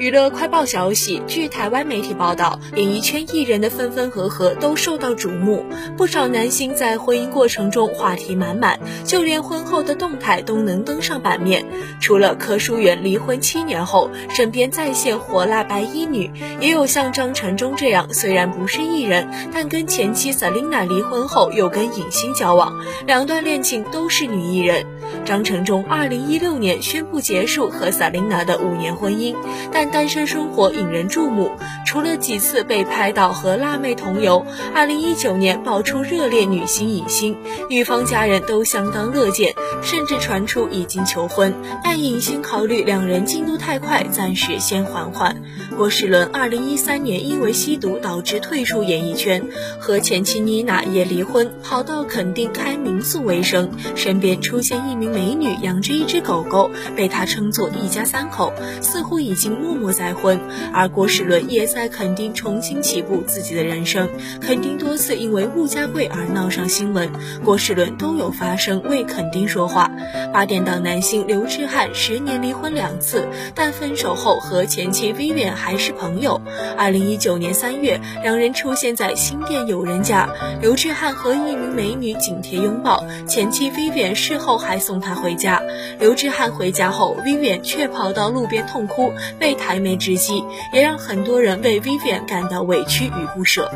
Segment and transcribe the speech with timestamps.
[0.00, 5.62] 娱乐快报消息，据台湾媒体报道，演艺圈艺人的分分合合都受到瞩目，
[5.94, 11.62] 不少男星在婚姻过程中话题满满，就连婚后的动态都能登上版面。
[12.00, 16.30] 除了柯淑媛离婚七年后身边再现火辣白衣女，
[16.60, 22.74] 也有像张承忠这样，虽然不是艺人，但跟前妻 Selina 离婚后又跟影星交往，
[23.06, 24.86] 两段恋情都是女艺人。
[25.24, 29.34] 张承忠二零一六年宣布结束和 Selina 的五年婚姻，
[29.72, 31.50] 但单身生活引人注目，
[31.84, 37.36] 除了几次被拍到和辣妹同游，二零一九年爆出热恋女星影星，
[37.68, 45.42] 女方家人都相当乐见，甚至传出已经求婚，但影星考虑两人进度太快，暂时先缓缓。
[45.76, 49.42] 郭世伦二零一三年因为吸毒导致退出演艺圈，
[49.78, 60.40] 和前妻妮娜也离婚，跑到垦丁开民宿为生，身边出现一名美女养着一只狗狗，被他称作一家三口，似乎已经默默再婚。
[60.72, 64.08] 而郭世伦也在垦丁重新起步自己的人生，
[64.40, 67.08] 垦丁多次因为物价贵而闹上新闻，
[67.44, 69.90] 郭世伦都有发声为垦丁说话。
[70.32, 76.40] 八点档男星刘志汉十年离婚两次，但分手后和前妻 Vivian 还是朋友。
[76.76, 80.28] 二零一九年三月，两人出现在新店友人家，
[80.60, 85.60] 刘志汉和一名美女紧贴拥抱，前妻 Vivian 事后还送他回家。
[85.98, 93.70] 刘志汉回家后，Vivian 却跑到路边痛哭，被台媒直击，也让很多人为 Vivian 感到委屈与不舍。